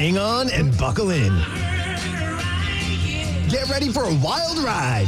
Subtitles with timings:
[0.00, 1.36] hang on and buckle in.
[3.50, 5.06] Get ready for a wild ride.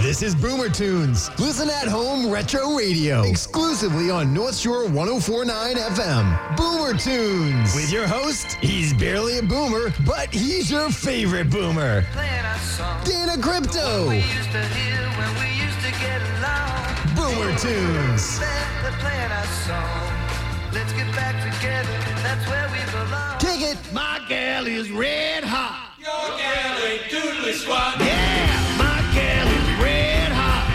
[0.00, 1.30] This is Boomer Tunes.
[1.38, 6.56] Listen at home retro radio exclusively on North Shore 1049 FM.
[6.56, 8.54] Boomer Tunes with your host.
[8.54, 12.04] He's barely a boomer, but he's your favorite boomer.
[13.04, 14.06] Dana Crypto.
[17.14, 18.40] Boomer Tunes.
[20.94, 21.90] Let's get back together.
[22.22, 23.38] That's where we belong.
[23.40, 23.92] Kick it.
[23.92, 25.90] My gal is red hot.
[25.98, 27.98] Your gal ain't doodly squat.
[27.98, 30.70] Yeah, my gal is red hot.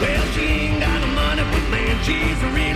[0.00, 2.69] Well, she ain't got no money, but man, she's really got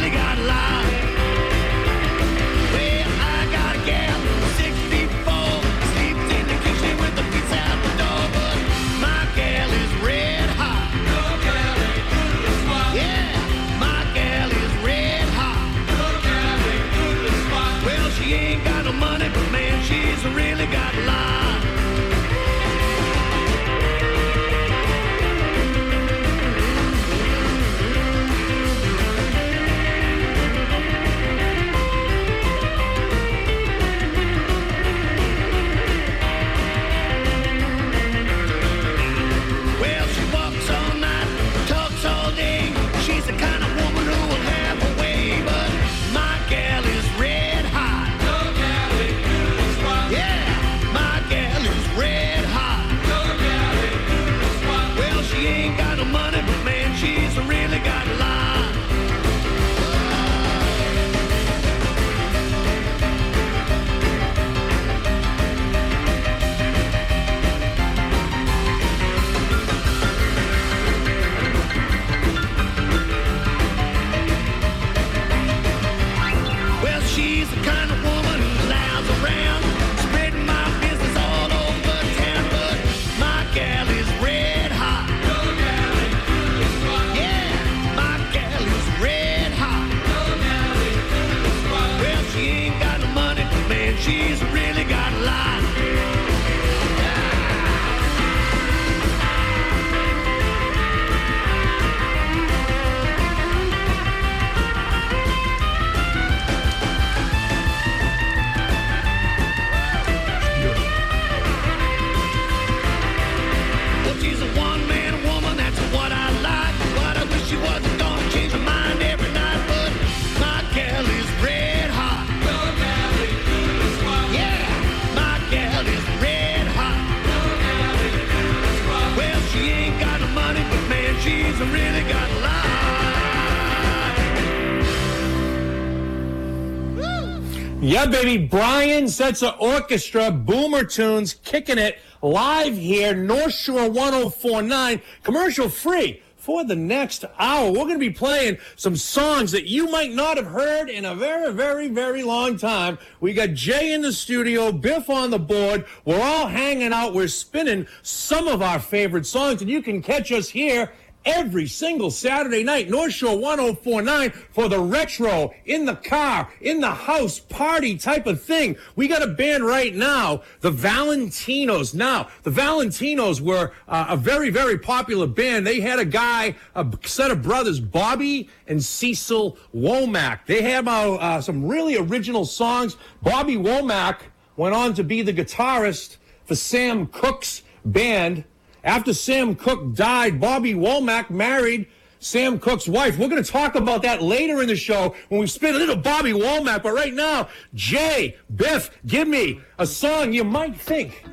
[138.94, 146.22] Brian Setzer Orchestra, Boomer Tunes, kicking it live here, North Shore 1049, commercial free.
[146.37, 150.37] For the next hour, we're going to be playing some songs that you might not
[150.37, 152.99] have heard in a very, very, very long time.
[153.19, 155.87] We got Jay in the studio, Biff on the board.
[156.05, 157.14] We're all hanging out.
[157.14, 160.93] We're spinning some of our favorite songs, and you can catch us here
[161.25, 166.90] every single Saturday night, North Shore 1049 for the retro in the car, in the
[166.90, 168.76] house party type of thing.
[168.96, 171.94] We got a band right now, the Valentinos.
[171.94, 175.67] Now, the Valentinos were uh, a very, very popular band.
[175.67, 180.46] They had a guy, a set of brothers, Bobby and Cecil Womack.
[180.46, 182.96] They have uh, uh, some really original songs.
[183.23, 184.19] Bobby Womack
[184.56, 188.44] went on to be the guitarist for Sam Cooke's band.
[188.84, 191.88] After Sam Cooke died, Bobby Womack married
[192.20, 193.19] Sam Cooke's wife.
[193.19, 195.96] We're going to talk about that later in the show when we spin a little
[195.96, 196.82] Bobby Womack.
[196.82, 201.25] But right now, Jay, Biff, give me a song you might think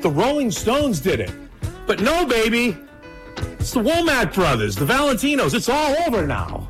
[0.00, 1.32] the Rolling Stones did it.
[1.86, 2.76] But no, baby.
[3.58, 5.52] It's the Womack brothers, the Valentinos.
[5.52, 6.68] It's all over now.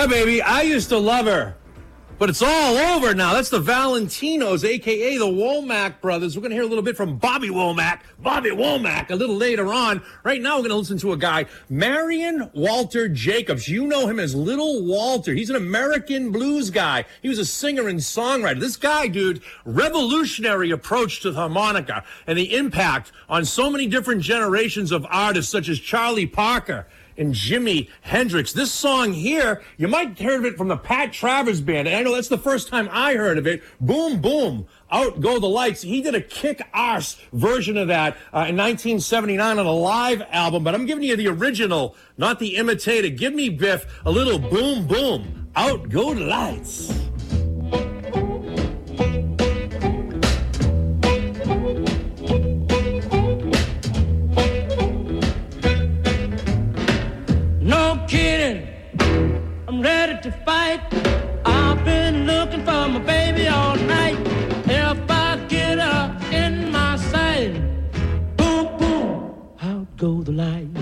[0.00, 0.40] Yeah, baby.
[0.40, 1.54] I used to love her.
[2.18, 3.34] But it's all over now.
[3.34, 6.34] That's the Valentinos, aka the Womack brothers.
[6.34, 9.70] We're going to hear a little bit from Bobby Womack, Bobby Womack, a little later
[9.70, 10.00] on.
[10.24, 13.68] Right now, we're going to listen to a guy, Marion Walter Jacobs.
[13.68, 15.34] You know him as Little Walter.
[15.34, 17.04] He's an American blues guy.
[17.20, 18.58] He was a singer and songwriter.
[18.58, 24.22] This guy, dude, revolutionary approach to the harmonica and the impact on so many different
[24.22, 26.86] generations of artists, such as Charlie Parker
[27.20, 28.52] and Jimi Hendrix.
[28.52, 31.86] This song here, you might have heard of it from the Pat Travers Band.
[31.86, 33.62] And I know that's the first time I heard of it.
[33.80, 34.66] Boom, boom.
[34.90, 35.82] Out go the lights.
[35.82, 40.64] He did a kick ass version of that uh, in 1979 on a live album,
[40.64, 43.08] but I'm giving you the original, not the imitator.
[43.10, 45.50] Give me, Biff, a little boom, boom.
[45.54, 47.09] Out go the lights.
[58.10, 58.66] Kidding,
[59.68, 60.80] I'm ready to fight.
[61.44, 64.18] I've been looking for my baby all night.
[64.66, 67.52] If I get her in my sight,
[68.36, 70.79] boom, boom, out go the light.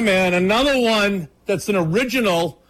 [0.00, 0.34] Man.
[0.34, 2.60] Another one that's an original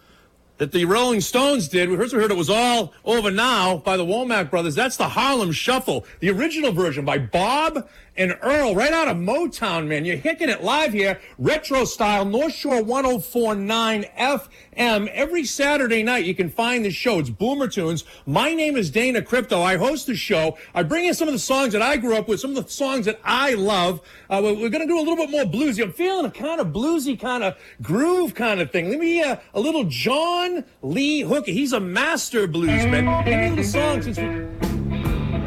[0.57, 1.89] that the Rolling Stones did.
[1.89, 4.75] We first heard it was all over now by the Womack brothers.
[4.75, 9.87] That's the Harlem Shuffle, the original version by Bob and Earl, right out of Motown,
[9.87, 10.03] man.
[10.03, 15.07] You're hicking it live here, retro style, North Shore 1049 FM.
[15.07, 17.19] Every Saturday night, you can find the show.
[17.19, 18.03] It's Boomer Tunes.
[18.25, 19.61] My name is Dana Crypto.
[19.61, 20.57] I host the show.
[20.73, 22.69] I bring in some of the songs that I grew up with, some of the
[22.69, 24.01] songs that I love.
[24.29, 25.81] Uh, we're going to do a little bit more bluesy.
[25.81, 28.89] I'm feeling a kind of bluesy, kind of groove kind of thing.
[28.89, 31.51] Let me uh, a little John Lee Hooker.
[31.51, 33.25] He's a master bluesman.
[33.25, 34.71] Give me a little song since we.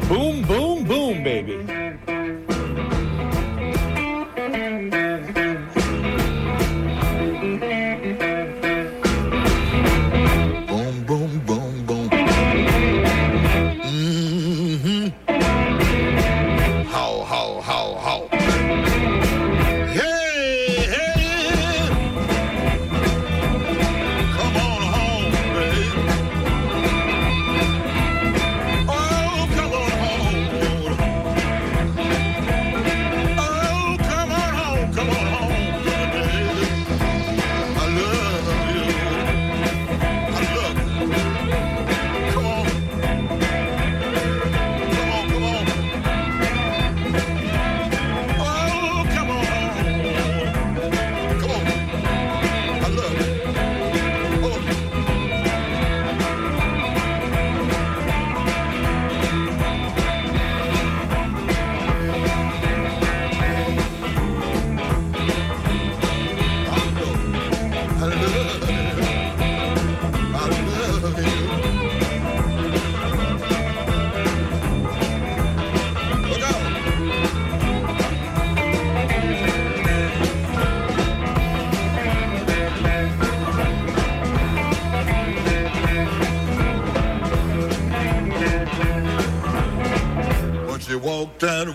[0.07, 2.14] Boom, boom, boom, baby.
[4.55, 4.89] Boom,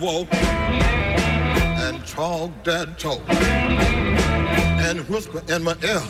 [0.02, 6.00] and talk that talk and whisper in my ear.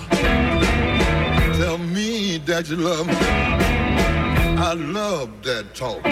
[1.56, 3.14] Tell me that you love me.
[3.14, 6.02] I love that talk.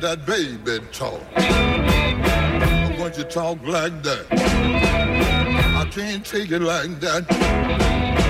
[0.00, 1.20] That baby talk.
[1.34, 8.25] But once you to talk like that, I can't take it like that.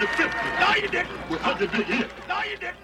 [0.00, 1.12] No, you didn't.
[1.28, 1.92] With 150.
[2.28, 2.76] No, you didn't.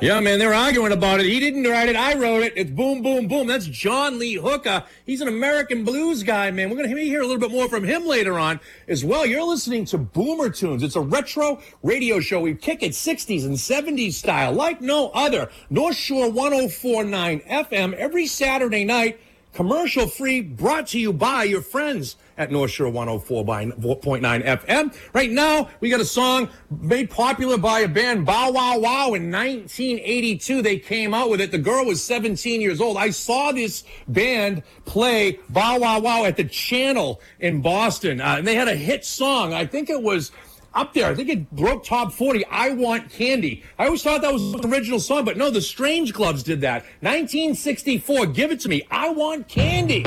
[0.00, 1.26] Yeah, man, they're arguing about it.
[1.26, 1.94] He didn't write it.
[1.96, 2.54] I wrote it.
[2.56, 3.46] It's boom, boom, boom.
[3.46, 4.82] That's John Lee Hooker.
[5.06, 6.68] He's an American blues guy, man.
[6.68, 8.58] We're going to hear a little bit more from him later on
[8.88, 9.24] as well.
[9.24, 10.82] You're listening to Boomer Tunes.
[10.82, 12.40] It's a retro radio show.
[12.40, 15.50] We kick it 60s and 70s style like no other.
[15.70, 19.20] North Shore 1049 FM every Saturday night,
[19.52, 24.94] commercial free, brought to you by your friends at North Shore 104.9 FM.
[25.12, 29.30] Right now, we got a song made popular by a band, Bow Wow Wow, in
[29.30, 30.62] 1982.
[30.62, 31.50] They came out with it.
[31.50, 32.96] The girl was 17 years old.
[32.96, 38.46] I saw this band play Bow Wow Wow at the Channel in Boston, uh, and
[38.46, 39.52] they had a hit song.
[39.52, 40.32] I think it was
[40.74, 41.06] up there.
[41.06, 42.44] I think it broke top 40.
[42.46, 43.62] I Want Candy.
[43.78, 46.82] I always thought that was the original song, but no, the Strangeloves did that.
[47.00, 48.26] 1964.
[48.26, 48.82] Give it to me.
[48.90, 50.04] I Want Candy.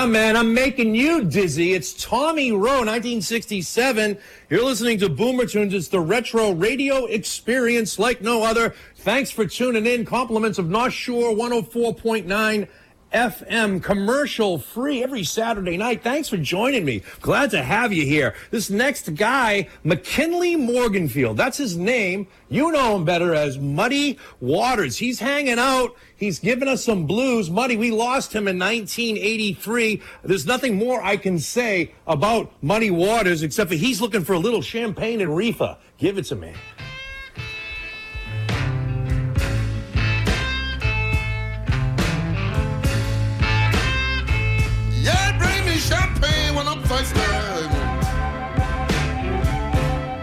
[0.00, 1.74] Yeah, man, I'm making you dizzy.
[1.74, 4.16] It's Tommy Roe, 1967.
[4.48, 5.74] You're listening to Boomer Tunes.
[5.74, 8.74] It's the retro radio experience like no other.
[8.96, 10.06] Thanks for tuning in.
[10.06, 12.66] Compliments of North Shore 104.9
[13.12, 16.02] FM, commercial free every Saturday night.
[16.02, 17.02] Thanks for joining me.
[17.20, 18.34] Glad to have you here.
[18.50, 22.28] This next guy, McKinley Morganfield, that's his name.
[22.48, 24.96] You know him better as Muddy Waters.
[24.96, 25.96] He's hanging out.
[26.16, 27.50] He's giving us some blues.
[27.50, 30.02] Muddy, we lost him in 1983.
[30.22, 34.38] There's nothing more I can say about Muddy Waters except for he's looking for a
[34.38, 35.76] little champagne and reefer.
[35.98, 36.52] Give it to me.
[46.90, 47.70] When I'm.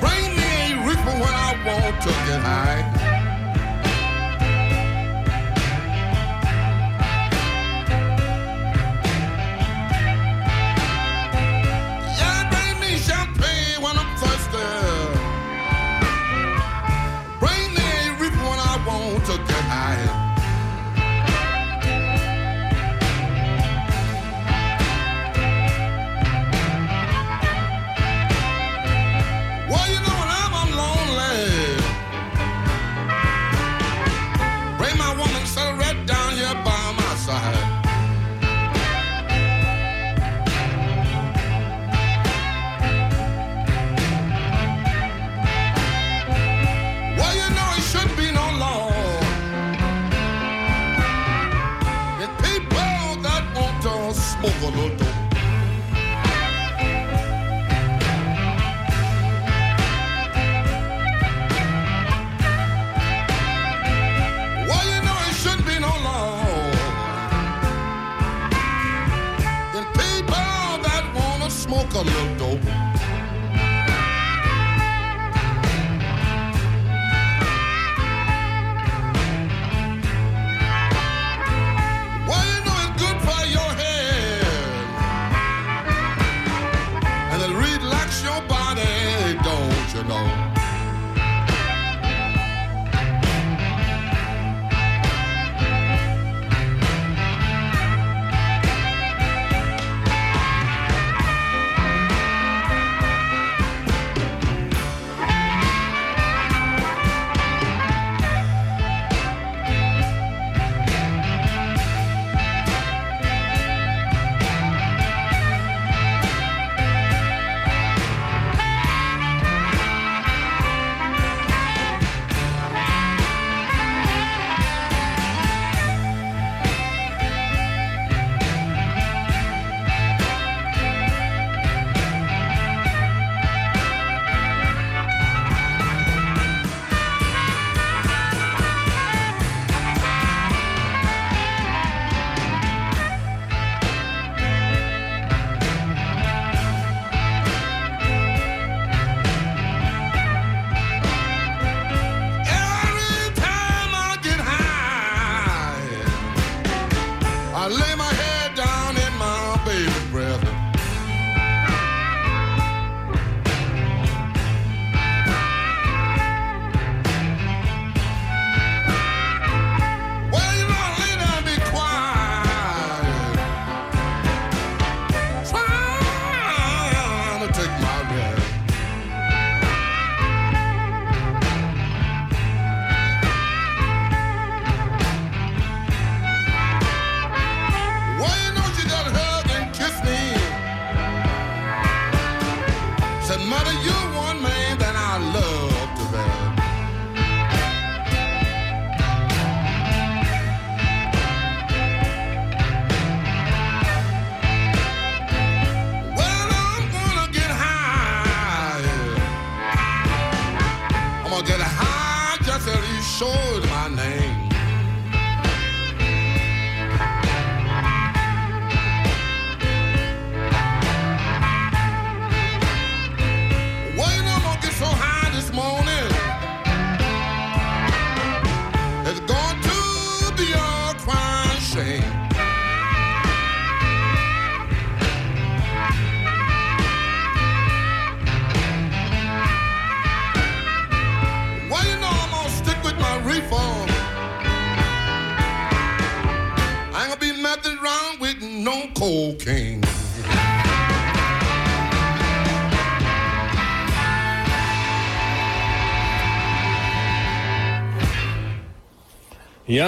[0.02, 2.87] Bring me a reefer when I want to get high.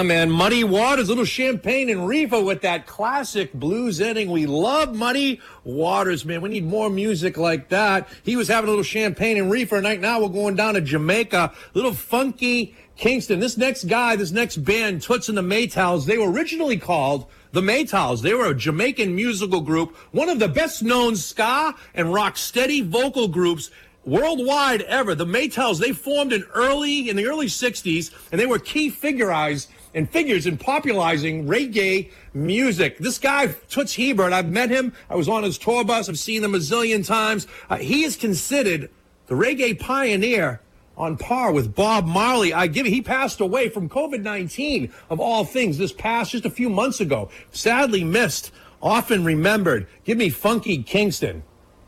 [0.00, 0.30] Yeah, man.
[0.30, 4.30] Muddy Waters, little champagne and reefer with that classic blues ending.
[4.30, 6.40] We love Muddy Waters, man.
[6.40, 8.08] We need more music like that.
[8.22, 10.00] He was having a little champagne and reefer night.
[10.00, 11.52] Now we're going down to Jamaica.
[11.52, 13.40] a Little funky Kingston.
[13.40, 17.60] This next guy, this next band, Toots and the Maytals, they were originally called the
[17.60, 18.22] Maytals.
[18.22, 22.80] They were a Jamaican musical group, one of the best known ska and rock steady
[22.80, 23.70] vocal groups
[24.06, 25.14] worldwide ever.
[25.14, 29.68] The Maytals, they formed in early in the early 60s and they were key figures
[29.94, 32.98] and figures in popularizing reggae music.
[32.98, 34.92] This guy, Toots Hibbert, I've met him.
[35.08, 36.08] I was on his tour bus.
[36.08, 37.46] I've seen him a zillion times.
[37.68, 38.90] Uh, he is considered
[39.26, 40.60] the reggae pioneer
[40.96, 42.52] on par with Bob Marley.
[42.52, 46.68] I give he passed away from COVID-19 of all things this past just a few
[46.68, 47.30] months ago.
[47.52, 49.86] Sadly missed, often remembered.
[50.04, 51.42] Give me Funky Kingston.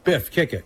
[0.05, 0.65] Biff, kick it.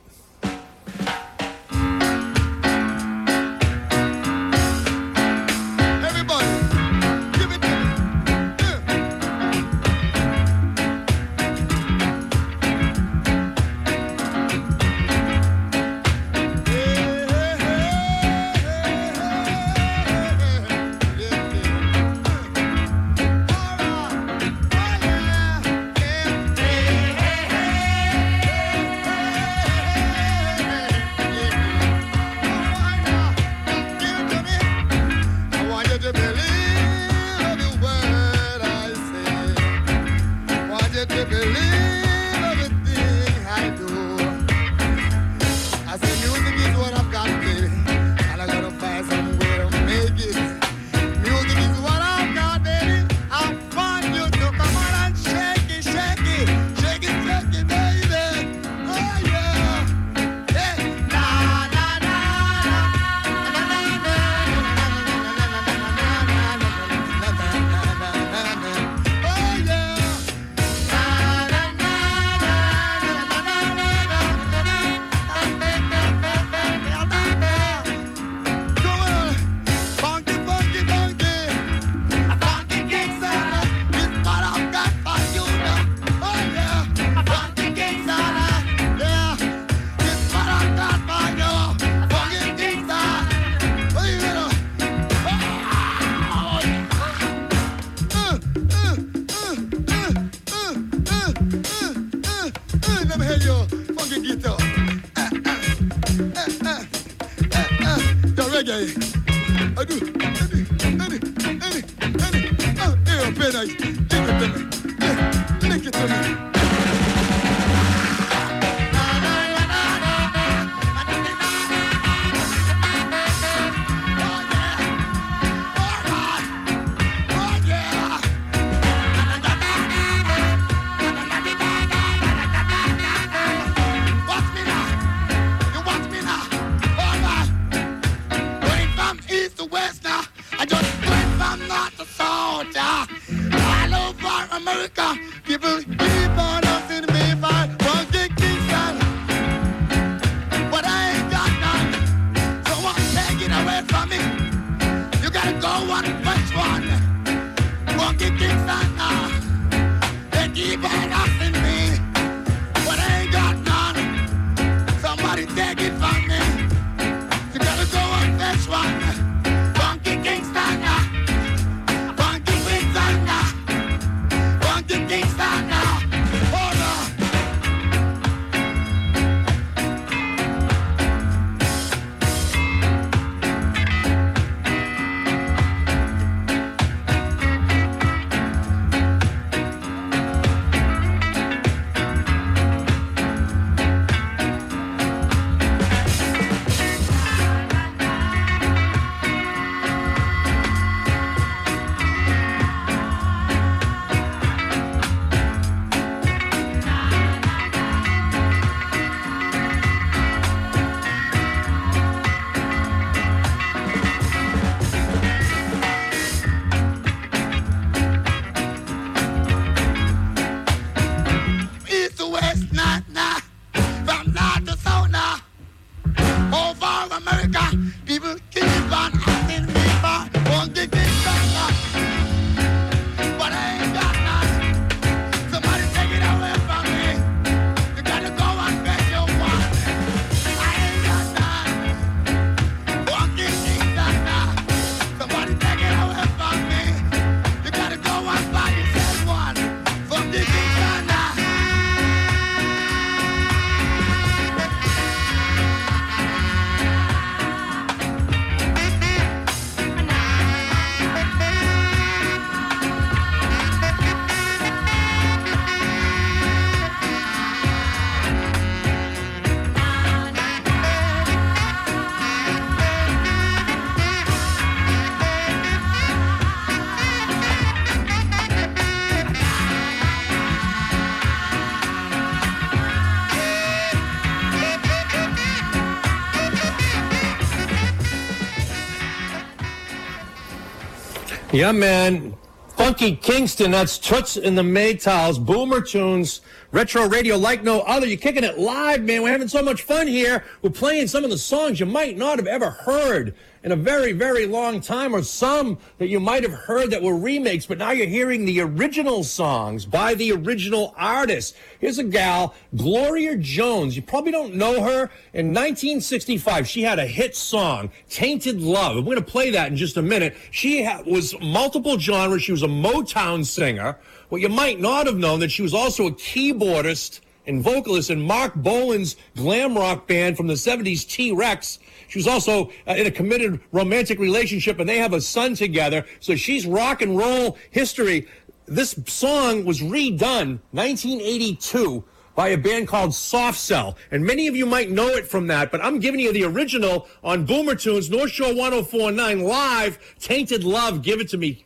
[291.56, 292.34] Yeah, man.
[292.76, 298.06] Funky Kingston, that's Toots in the Maytals, Boomer Tunes, Retro Radio like no other.
[298.06, 299.22] You're kicking it live, man.
[299.22, 300.44] We're having so much fun here.
[300.60, 303.34] We're playing some of the songs you might not have ever heard
[303.66, 307.16] in a very, very long time, or some that you might have heard that were
[307.16, 311.56] remakes, but now you're hearing the original songs by the original artist.
[311.80, 313.96] Here's a gal, Gloria Jones.
[313.96, 315.10] You probably don't know her.
[315.34, 318.98] In 1965, she had a hit song, Tainted Love.
[318.98, 320.36] I'm going to play that in just a minute.
[320.52, 322.44] She ha- was multiple genres.
[322.44, 323.98] She was a Motown singer.
[324.28, 328.20] What you might not have known that she was also a keyboardist and vocalist in
[328.20, 331.78] Marc Bolan's glam rock band from the 70s, T Rex.
[332.08, 336.04] She was also uh, in a committed romantic relationship, and they have a son together.
[336.20, 338.26] So she's rock and roll history.
[338.66, 343.96] This song was redone 1982 by a band called Soft Cell.
[344.10, 347.08] And many of you might know it from that, but I'm giving you the original
[347.24, 351.64] on Boomer Tunes, North Shore 1049 live, Tainted Love, Give It to Me.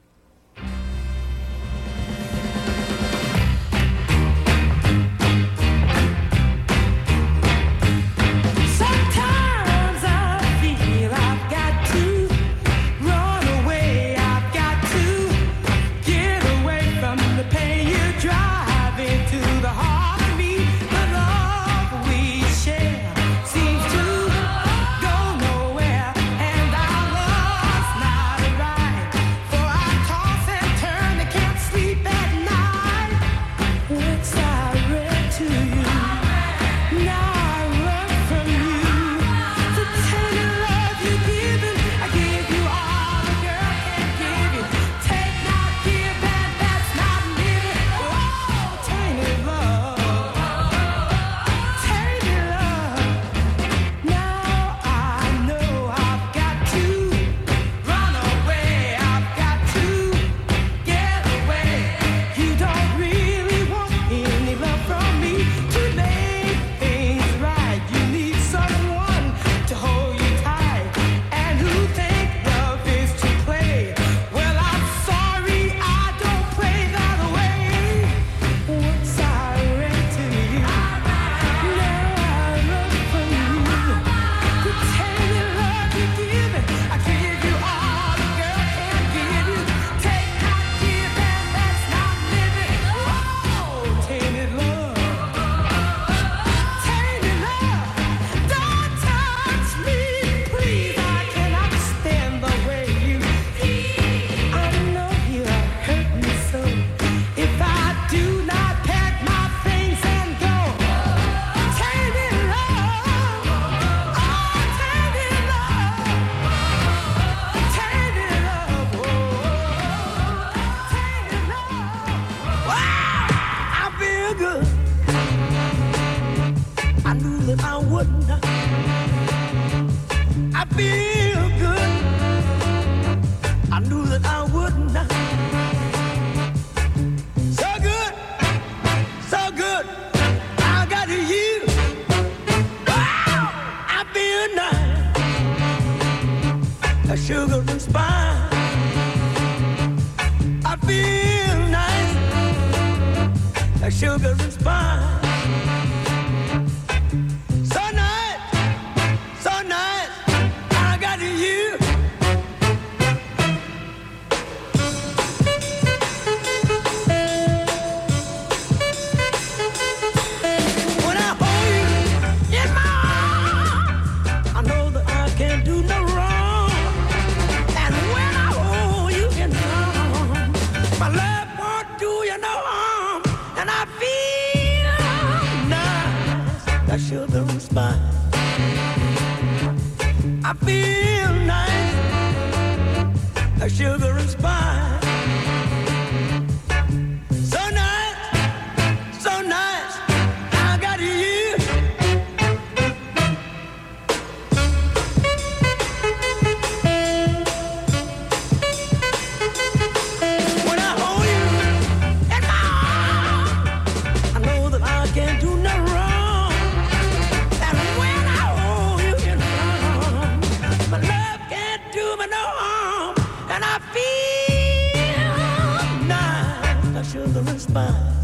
[227.43, 228.20] Nice, like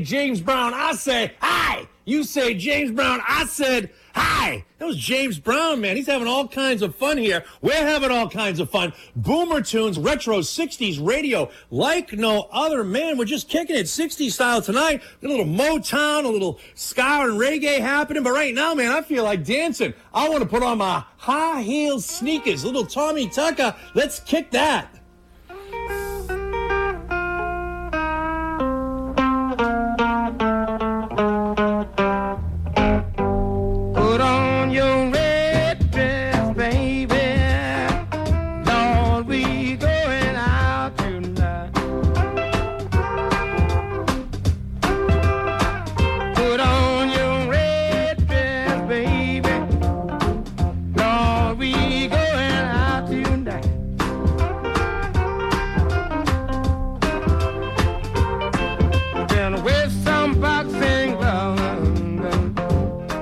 [0.00, 1.86] James Brown, I say hi.
[2.04, 4.64] You say James Brown, I said hi.
[4.78, 5.96] That was James Brown, man.
[5.96, 7.44] He's having all kinds of fun here.
[7.60, 8.92] We're having all kinds of fun.
[9.14, 13.18] Boomer tunes, retro 60s radio, like no other man.
[13.18, 15.02] We're just kicking it 60s style tonight.
[15.22, 18.22] A little Motown, a little ska and reggae happening.
[18.22, 19.94] But right now, man, I feel like dancing.
[20.12, 23.76] I want to put on my high heel sneakers, little Tommy Tucker.
[23.94, 24.99] Let's kick that.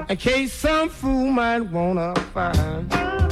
[0.09, 3.28] in case some fool might wanna find.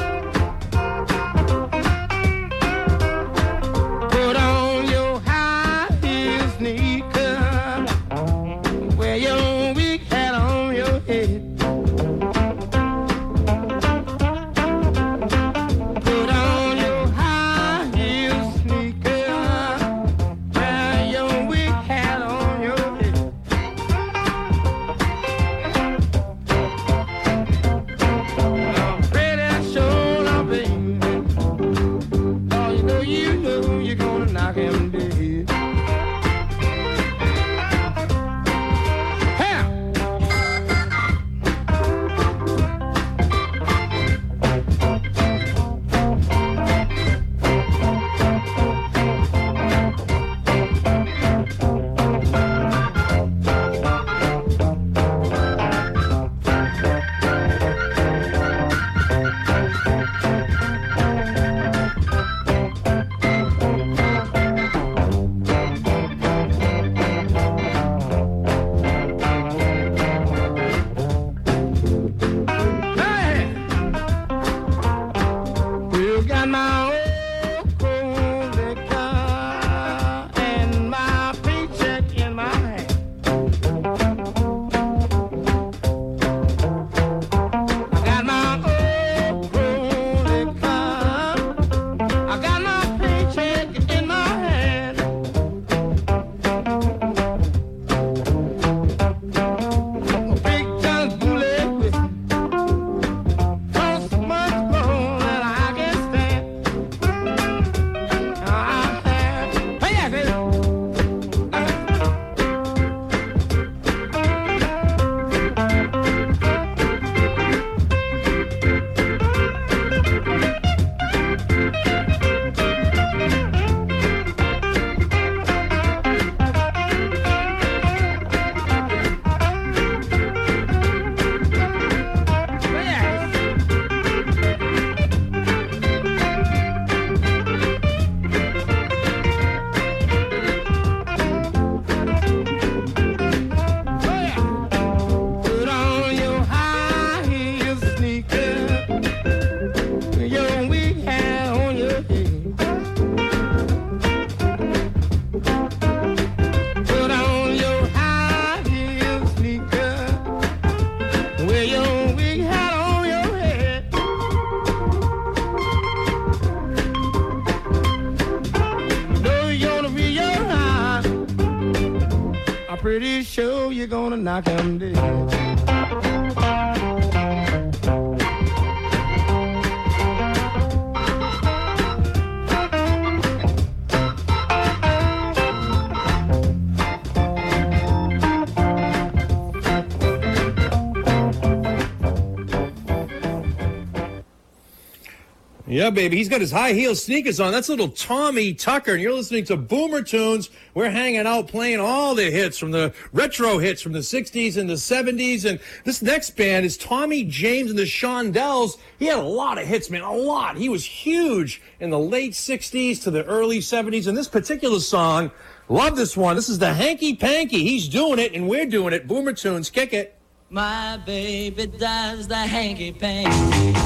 [195.96, 196.18] Baby.
[196.18, 197.50] He's got his high heel sneakers on.
[197.50, 198.92] That's little Tommy Tucker.
[198.92, 200.50] And you're listening to Boomer Tunes.
[200.74, 204.68] We're hanging out playing all the hits from the retro hits from the 60s and
[204.68, 205.46] the 70s.
[205.46, 208.76] And this next band is Tommy James and the Shondells.
[208.98, 210.02] He had a lot of hits, man.
[210.02, 210.58] A lot.
[210.58, 214.06] He was huge in the late 60s to the early 70s.
[214.06, 215.30] And this particular song,
[215.70, 216.36] love this one.
[216.36, 217.64] This is the Hanky Panky.
[217.64, 219.08] He's doing it and we're doing it.
[219.08, 219.70] Boomer Tunes.
[219.70, 220.12] Kick it.
[220.50, 223.85] My baby does the hanky panky.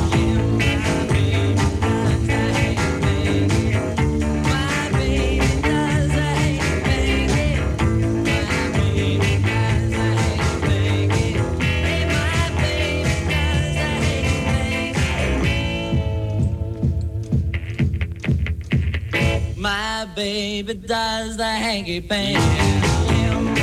[20.63, 22.39] Baby does the hanky panky.
[22.39, 23.55] My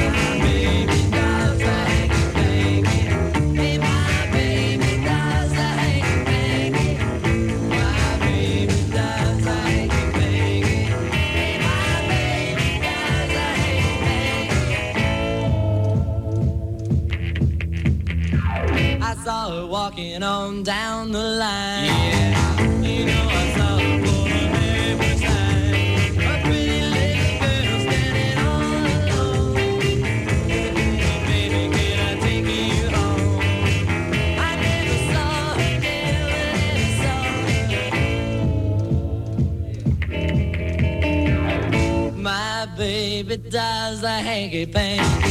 [0.41, 2.97] baby does the hanky panky.
[19.23, 21.85] Saw her walking on down the line.
[21.85, 22.26] Yeah,
[43.27, 45.26] baby does the hanky panky.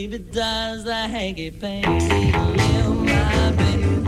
[0.00, 2.30] Baby does the hanky panky.
[2.32, 3.99] Yeah, my baby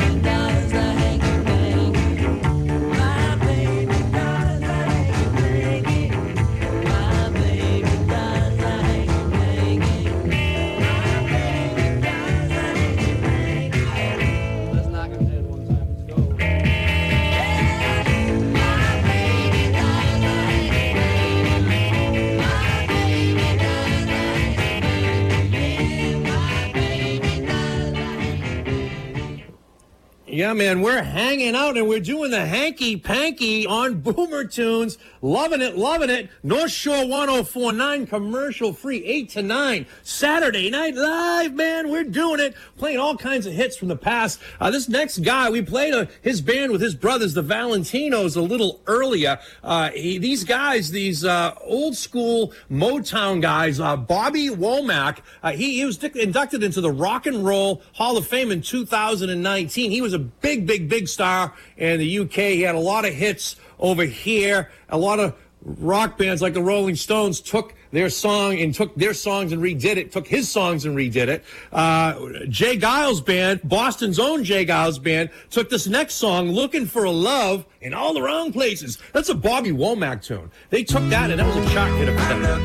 [30.43, 34.99] Yeah, man, we're hanging out and we're doing the hanky panky on Boomer Tunes.
[35.21, 36.31] Loving it, loving it.
[36.43, 39.87] North Shore 1049 commercial free 8 to 9.
[40.03, 41.93] Saturday night live, man.
[41.93, 42.57] We're doing it.
[42.77, 44.41] Playing all kinds of hits from the past.
[44.59, 48.41] Uh, this next guy, we played uh, his band with his brothers, the Valentinos, a
[48.41, 49.39] little earlier.
[49.63, 55.77] Uh, he, these guys, these uh, old school Motown guys, uh, Bobby Womack, uh, he,
[55.77, 59.93] he was inducted into the Rock and Roll Hall of Fame in 2019.
[59.93, 62.35] He was a big, big, big star in the UK.
[62.35, 64.71] He had a lot of hits over here.
[64.89, 69.15] A lot of rock bands like the Rolling Stones took their song and took their
[69.15, 71.45] songs and redid it, took his songs and redid it.
[71.73, 72.15] Uh,
[72.49, 72.79] J.
[72.79, 74.65] Geils Band, Boston's own J.
[74.65, 78.99] Geils Band, took this next song, Looking for a Love, in all the wrong places.
[79.13, 80.51] That's a Bobby Womack tune.
[80.71, 82.63] They took that and that was a chart hit for them.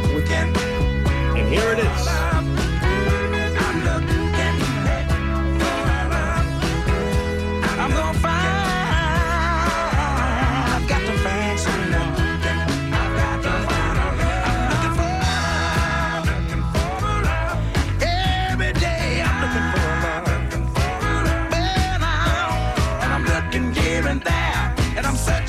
[1.36, 2.37] And here it is.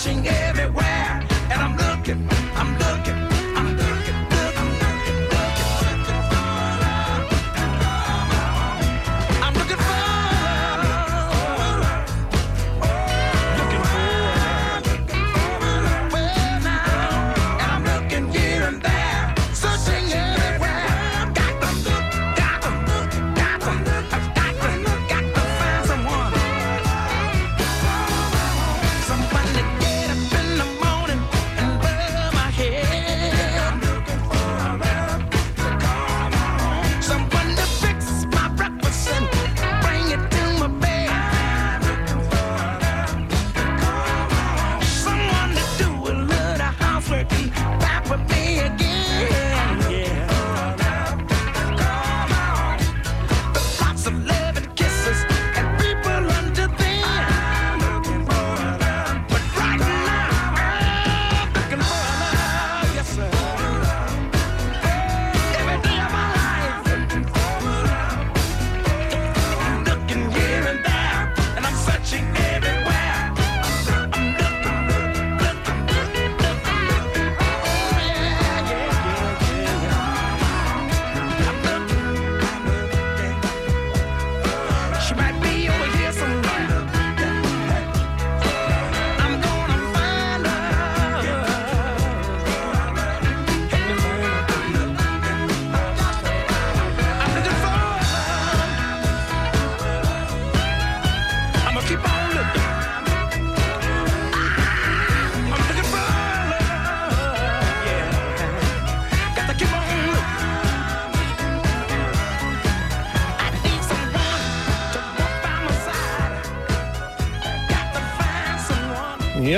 [0.09, 0.48] Searching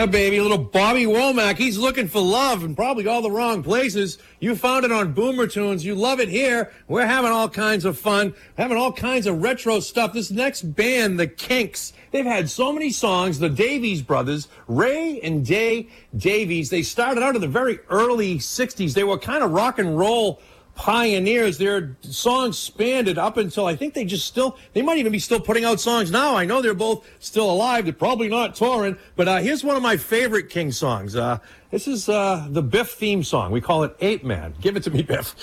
[0.01, 1.59] Yeah, baby, little Bobby Womack.
[1.59, 4.17] He's looking for love in probably all the wrong places.
[4.39, 5.85] You found it on Boomer Tunes.
[5.85, 6.73] You love it here.
[6.89, 10.15] We're having all kinds of fun, having all kinds of retro stuff.
[10.15, 13.41] This next band, the Kinks, they've had so many songs.
[13.41, 18.95] The Davies brothers, Ray and Dave Davies, they started out in the very early 60s.
[18.95, 20.41] They were kind of rock and roll
[20.81, 21.59] pioneers.
[21.59, 25.19] Their songs spanned it up until I think they just still, they might even be
[25.19, 26.35] still putting out songs now.
[26.35, 27.85] I know they're both still alive.
[27.85, 31.15] They're probably not touring, but uh, here's one of my favorite King songs.
[31.15, 31.39] Uh,
[31.71, 33.53] this is uh, the Biff theme song.
[33.53, 34.55] We call it Ape Man.
[34.63, 35.35] Give it to me, Biff.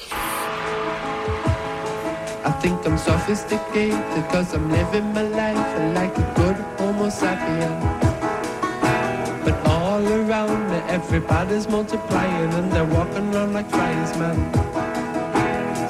[2.44, 7.76] I think I'm sophisticated cause I'm living my life like a good homo sapien.
[9.46, 14.87] But all around me everybody's multiplying and they're walking around like flies, man.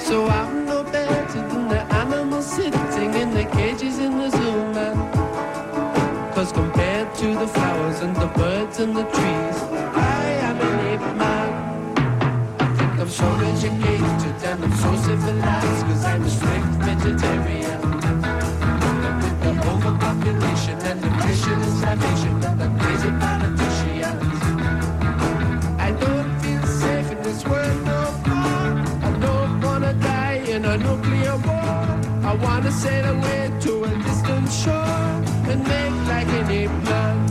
[0.07, 4.95] So I'm no better than the animals sitting in the cages in the zoo, man.
[6.33, 9.56] Cause compared to the flowers and the birds and the trees,
[32.67, 37.27] Wanna sail away to a distant shore And make like an ape man.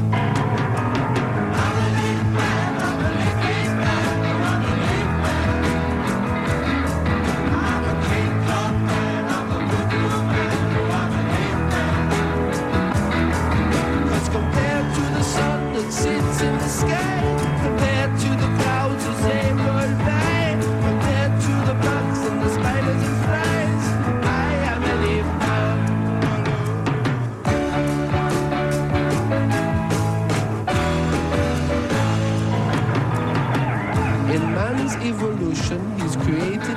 [16.78, 17.26] I'm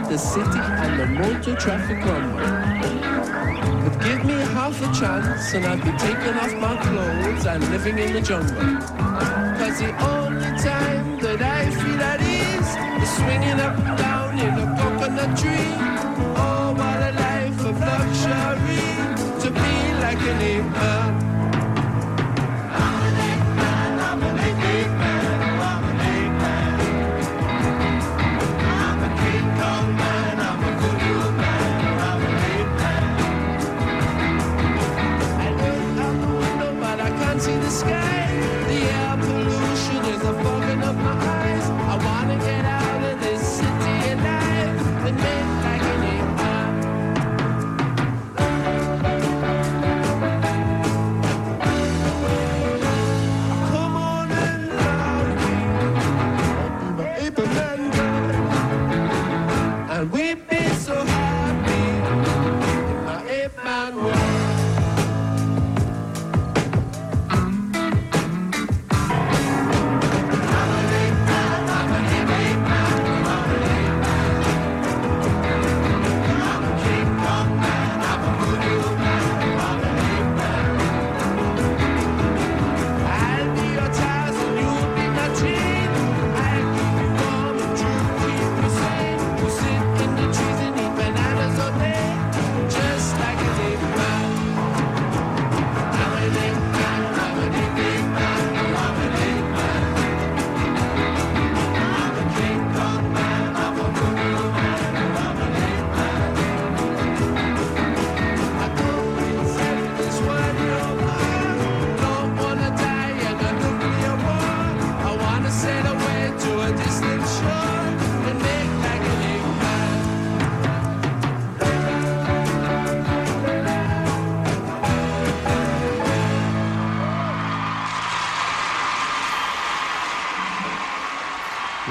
[0.09, 2.39] the city and the motor traffic rumble.
[3.83, 7.99] But give me half a chance and I'd be taking off my clothes and living
[7.99, 8.55] in the jungle.
[9.59, 14.53] Cause the only time that I feel at ease is swinging up and down in
[14.57, 16.28] a coconut tree.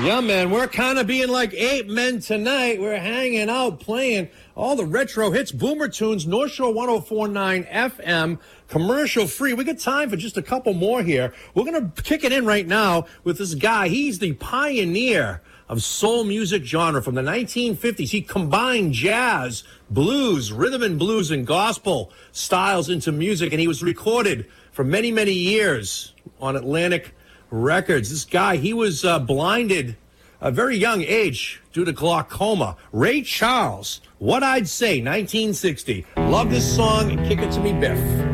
[0.00, 2.80] Yeah, man, we're kind of being like ape men tonight.
[2.80, 8.38] We're hanging out, playing all the retro hits, Boomer Tunes, North Shore 1049 FM,
[8.68, 9.54] commercial free.
[9.54, 11.34] We got time for just a couple more here.
[11.52, 13.88] We're going to kick it in right now with this guy.
[13.88, 18.10] He's the pioneer of soul music genre from the 1950s.
[18.10, 23.82] He combined jazz, blues, rhythm and blues, and gospel styles into music, and he was
[23.82, 27.14] recorded for many, many years on Atlantic
[27.50, 28.10] Records.
[28.10, 29.96] This guy, he was uh, blinded
[30.40, 32.76] a very young age due to glaucoma.
[32.92, 36.06] Ray Charles, What I'd Say, 1960.
[36.16, 38.27] Love this song kick it to me, Biff.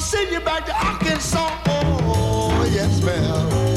[0.00, 1.50] Send you back to Arkansas.
[1.66, 3.67] Oh, yes, ma'am.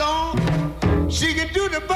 [0.00, 1.95] On, she can do the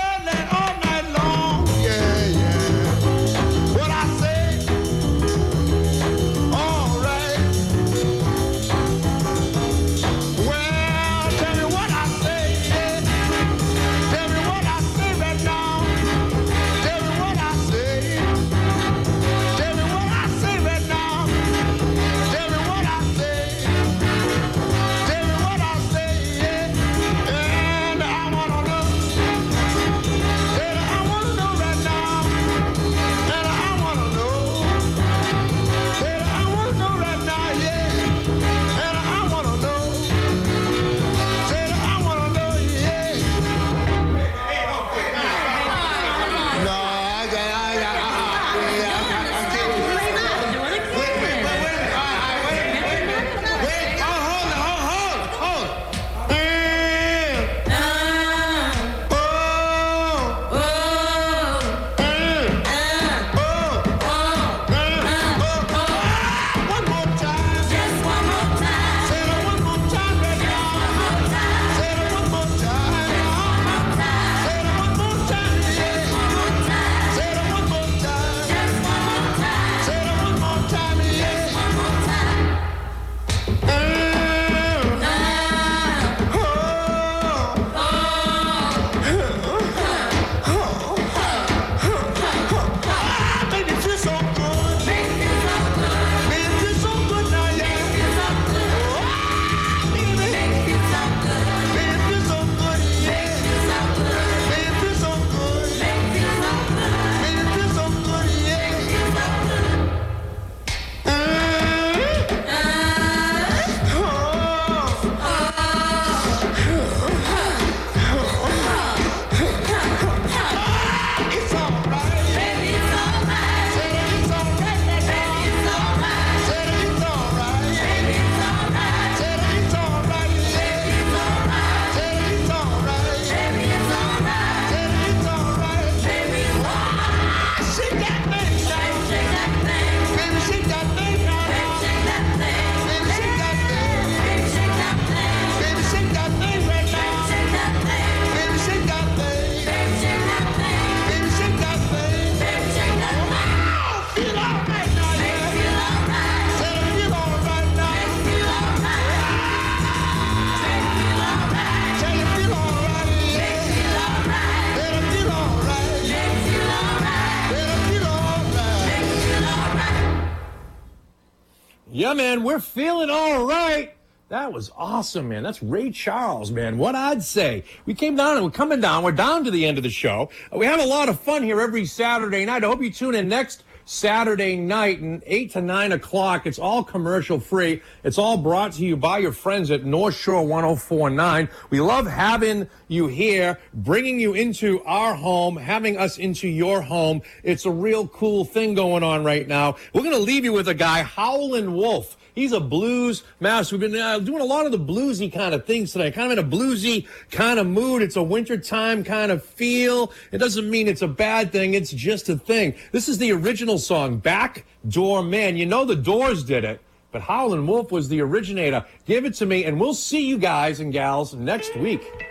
[172.60, 173.94] we're feeling all right.
[174.28, 175.42] That was awesome, man.
[175.42, 176.76] That's Ray Charles, man.
[176.76, 177.64] What I'd say.
[177.86, 179.02] We came down and we're coming down.
[179.02, 180.28] We're down to the end of the show.
[180.54, 182.62] Uh, We have a lot of fun here every Saturday night.
[182.62, 186.46] I hope you tune in next Saturday night and 8 to 9 o'clock.
[186.46, 187.80] It's all commercial free.
[188.04, 191.48] It's all brought to you by your friends at North Shore 1049.
[191.70, 197.22] We love having you here, bringing you into our home, having us into your home.
[197.42, 199.76] It's a real cool thing going on right now.
[199.94, 202.18] We're going to leave you with a guy, Howlin' Wolf.
[202.34, 203.76] He's a blues master.
[203.76, 206.38] We've been uh, doing a lot of the bluesy kind of things today, kind of
[206.38, 208.02] in a bluesy kind of mood.
[208.02, 210.12] It's a wintertime kind of feel.
[210.32, 211.74] It doesn't mean it's a bad thing.
[211.74, 212.74] It's just a thing.
[212.92, 215.56] This is the original song, Back Door Man.
[215.56, 216.80] You know the Doors did it,
[217.12, 218.84] but Howlin' Wolf was the originator.
[219.06, 222.29] Give it to me, and we'll see you guys and gals next week.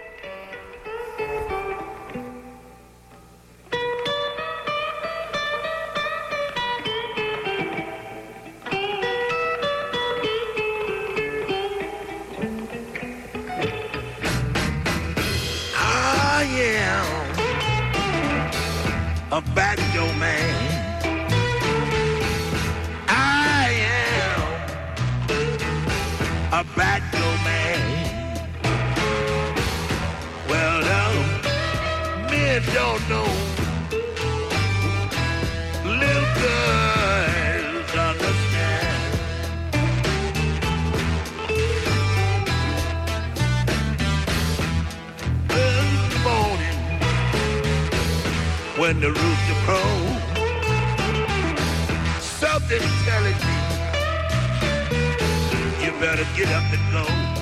[56.36, 57.39] Get up and go.